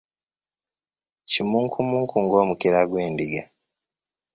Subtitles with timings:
[1.29, 3.41] Kimunkumunku ng’omukira gw’endiga.